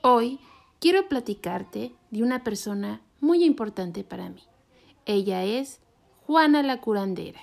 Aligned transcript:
Hoy 0.00 0.38
quiero 0.78 1.08
platicarte 1.08 1.92
de 2.12 2.22
una 2.22 2.44
persona 2.44 3.00
muy 3.20 3.42
importante 3.42 4.04
para 4.04 4.28
mí. 4.28 4.42
Ella 5.06 5.42
es 5.42 5.80
Juana 6.24 6.62
la 6.62 6.80
curandera. 6.80 7.40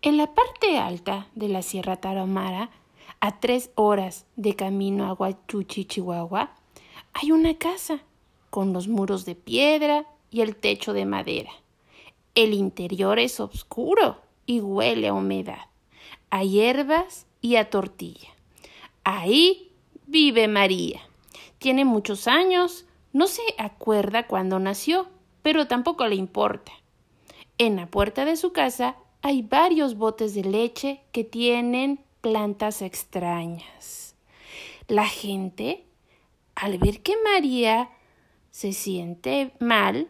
En 0.00 0.16
la 0.16 0.34
parte 0.34 0.78
alta 0.78 1.26
de 1.34 1.48
la 1.48 1.60
Sierra 1.60 1.96
Tarahumara, 1.96 2.70
a 3.20 3.38
tres 3.40 3.70
horas 3.74 4.24
de 4.36 4.56
camino 4.56 5.04
a 5.04 5.12
Huachuchi, 5.12 5.84
Chihuahua, 5.84 6.54
hay 7.12 7.32
una 7.32 7.58
casa 7.58 8.00
con 8.48 8.72
los 8.72 8.88
muros 8.88 9.26
de 9.26 9.34
piedra 9.34 10.06
y 10.36 10.42
el 10.42 10.54
techo 10.54 10.92
de 10.92 11.06
madera. 11.06 11.50
El 12.34 12.52
interior 12.52 13.18
es 13.18 13.40
oscuro 13.40 14.20
y 14.44 14.60
huele 14.60 15.08
a 15.08 15.14
humedad, 15.14 15.70
a 16.28 16.44
hierbas 16.44 17.26
y 17.40 17.56
a 17.56 17.70
tortilla. 17.70 18.28
Ahí 19.02 19.72
vive 20.06 20.46
María. 20.46 21.00
Tiene 21.56 21.86
muchos 21.86 22.28
años, 22.28 22.84
no 23.14 23.28
se 23.28 23.40
acuerda 23.56 24.26
cuándo 24.26 24.58
nació, 24.58 25.08
pero 25.40 25.68
tampoco 25.68 26.06
le 26.06 26.16
importa. 26.16 26.72
En 27.56 27.76
la 27.76 27.86
puerta 27.86 28.26
de 28.26 28.36
su 28.36 28.52
casa 28.52 28.96
hay 29.22 29.40
varios 29.40 29.96
botes 29.96 30.34
de 30.34 30.44
leche 30.44 31.00
que 31.12 31.24
tienen 31.24 32.04
plantas 32.20 32.82
extrañas. 32.82 34.14
La 34.86 35.06
gente, 35.06 35.86
al 36.54 36.76
ver 36.76 37.00
que 37.00 37.14
María 37.24 37.88
se 38.50 38.74
siente 38.74 39.52
mal, 39.60 40.08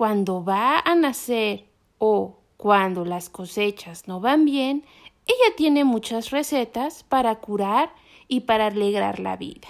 cuando 0.00 0.42
va 0.42 0.78
a 0.78 0.94
nacer 0.94 1.66
o 1.98 2.38
cuando 2.56 3.04
las 3.04 3.28
cosechas 3.28 4.08
no 4.08 4.18
van 4.18 4.46
bien, 4.46 4.86
ella 5.26 5.54
tiene 5.58 5.84
muchas 5.84 6.30
recetas 6.30 7.02
para 7.02 7.34
curar 7.34 7.92
y 8.26 8.40
para 8.40 8.68
alegrar 8.68 9.20
la 9.20 9.36
vida. 9.36 9.68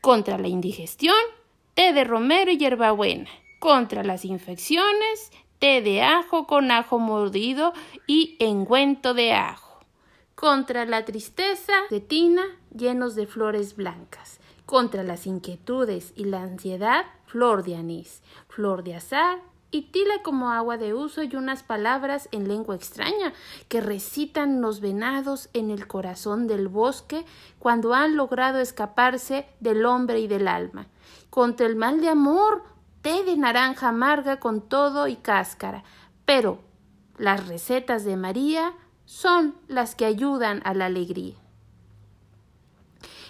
Contra 0.00 0.36
la 0.36 0.48
indigestión, 0.48 1.14
té 1.74 1.92
de 1.92 2.02
romero 2.02 2.50
y 2.50 2.58
hierbabuena. 2.58 3.30
Contra 3.60 4.02
las 4.02 4.24
infecciones, 4.24 5.30
té 5.60 5.80
de 5.80 6.02
ajo 6.02 6.48
con 6.48 6.72
ajo 6.72 6.98
mordido 6.98 7.72
y 8.08 8.34
engüento 8.40 9.14
de 9.14 9.32
ajo. 9.32 9.78
Contra 10.34 10.86
la 10.86 11.04
tristeza, 11.04 11.72
de 11.88 12.00
tina 12.00 12.42
llenos 12.74 13.14
de 13.14 13.28
flores 13.28 13.76
blancas 13.76 14.40
contra 14.66 15.04
las 15.04 15.26
inquietudes 15.26 16.12
y 16.16 16.24
la 16.24 16.42
ansiedad, 16.42 17.06
flor 17.24 17.64
de 17.64 17.76
anís, 17.76 18.22
flor 18.48 18.82
de 18.84 18.96
azar 18.96 19.38
y 19.70 19.82
tila 19.82 20.22
como 20.22 20.50
agua 20.50 20.76
de 20.76 20.94
uso 20.94 21.22
y 21.22 21.34
unas 21.36 21.62
palabras 21.62 22.28
en 22.32 22.48
lengua 22.48 22.74
extraña 22.74 23.32
que 23.68 23.80
recitan 23.80 24.60
los 24.60 24.80
venados 24.80 25.48
en 25.52 25.70
el 25.70 25.86
corazón 25.86 26.46
del 26.46 26.68
bosque 26.68 27.24
cuando 27.58 27.94
han 27.94 28.16
logrado 28.16 28.58
escaparse 28.58 29.46
del 29.60 29.84
hombre 29.84 30.20
y 30.20 30.28
del 30.28 30.48
alma. 30.48 30.86
Contra 31.30 31.66
el 31.66 31.76
mal 31.76 32.00
de 32.00 32.08
amor, 32.08 32.64
té 33.02 33.22
de 33.24 33.36
naranja 33.36 33.88
amarga 33.88 34.40
con 34.40 34.62
todo 34.62 35.08
y 35.08 35.16
cáscara. 35.16 35.84
Pero 36.24 36.60
las 37.18 37.46
recetas 37.46 38.04
de 38.04 38.16
María 38.16 38.72
son 39.04 39.54
las 39.68 39.94
que 39.94 40.06
ayudan 40.06 40.60
a 40.64 40.74
la 40.74 40.86
alegría. 40.86 41.34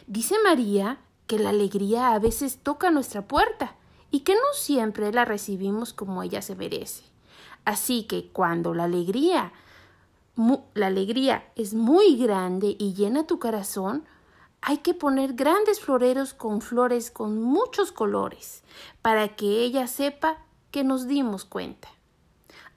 Dice 0.07 0.37
María 0.45 0.99
que 1.27 1.39
la 1.39 1.51
alegría 1.51 2.13
a 2.13 2.19
veces 2.19 2.59
toca 2.63 2.91
nuestra 2.91 3.27
puerta 3.27 3.77
y 4.11 4.21
que 4.21 4.35
no 4.35 4.53
siempre 4.55 5.13
la 5.13 5.25
recibimos 5.25 5.93
como 5.93 6.23
ella 6.23 6.43
se 6.43 6.55
merece. 6.55 7.05
Así 7.65 8.05
que 8.05 8.29
cuando 8.33 8.75
la 8.75 8.85
alegría 8.85 9.53
la 10.75 10.89
alegría 10.89 11.51
es 11.57 11.73
muy 11.73 12.17
grande 12.17 12.77
y 12.79 12.93
llena 12.93 13.27
tu 13.27 13.39
corazón, 13.39 14.05
hay 14.61 14.79
que 14.79 14.93
poner 14.93 15.33
grandes 15.33 15.81
floreros 15.81 16.35
con 16.35 16.61
flores 16.61 17.11
con 17.11 17.41
muchos 17.41 17.91
colores 17.91 18.63
para 19.01 19.35
que 19.35 19.63
ella 19.63 19.87
sepa 19.87 20.39
que 20.71 20.85
nos 20.85 21.07
dimos 21.07 21.45
cuenta. 21.45 21.89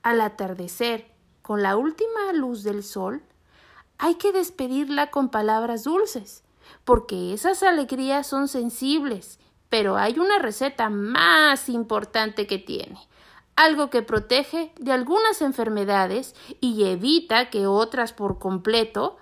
Al 0.02 0.22
atardecer, 0.22 1.10
con 1.42 1.62
la 1.62 1.76
última 1.76 2.32
luz 2.32 2.62
del 2.62 2.82
sol, 2.82 3.22
hay 3.98 4.14
que 4.14 4.32
despedirla 4.32 5.10
con 5.10 5.28
palabras 5.28 5.84
dulces 5.84 6.42
porque 6.84 7.32
esas 7.32 7.62
alegrías 7.62 8.26
son 8.26 8.48
sensibles, 8.48 9.38
pero 9.68 9.96
hay 9.96 10.18
una 10.18 10.38
receta 10.38 10.90
más 10.90 11.68
importante 11.68 12.46
que 12.46 12.58
tiene, 12.58 12.98
algo 13.56 13.90
que 13.90 14.02
protege 14.02 14.72
de 14.78 14.92
algunas 14.92 15.42
enfermedades 15.42 16.34
y 16.60 16.84
evita 16.84 17.50
que 17.50 17.66
otras 17.66 18.12
por 18.12 18.38
completo 18.38 19.18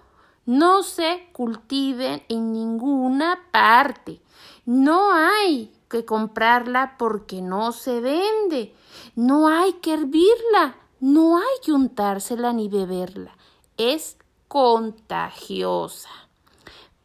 no 0.46 0.82
se 0.82 1.28
cultiven 1.32 2.22
en 2.28 2.52
ninguna 2.52 3.38
parte. 3.50 4.22
No 4.64 5.12
hay 5.12 5.72
que 5.90 6.04
comprarla 6.04 6.96
porque 6.98 7.42
no 7.42 7.72
se 7.72 8.00
vende. 8.00 8.74
No 9.14 9.48
hay 9.48 9.74
que 9.74 9.94
hervirla. 9.94 10.76
No 11.00 11.36
hay 11.36 11.60
que 11.62 11.72
untársela 11.72 12.52
ni 12.52 12.68
beberla. 12.68 13.36
Es 13.76 14.16
contagiosa. 14.48 16.27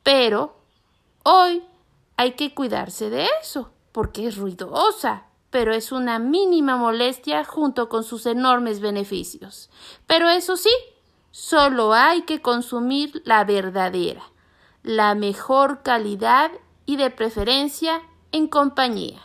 Pero 0.03 0.55
hoy 1.23 1.63
hay 2.17 2.33
que 2.33 2.53
cuidarse 2.53 3.09
de 3.09 3.27
eso, 3.41 3.71
porque 3.91 4.27
es 4.27 4.37
ruidosa, 4.37 5.25
pero 5.49 5.73
es 5.73 5.91
una 5.91 6.19
mínima 6.19 6.77
molestia 6.77 7.43
junto 7.43 7.89
con 7.89 8.03
sus 8.03 8.25
enormes 8.25 8.79
beneficios. 8.79 9.69
Pero 10.07 10.29
eso 10.29 10.57
sí, 10.57 10.73
solo 11.31 11.93
hay 11.93 12.23
que 12.23 12.41
consumir 12.41 13.21
la 13.25 13.43
verdadera, 13.43 14.23
la 14.83 15.15
mejor 15.15 15.81
calidad 15.83 16.51
y 16.85 16.97
de 16.97 17.09
preferencia 17.09 18.01
en 18.31 18.47
compañía. 18.47 19.21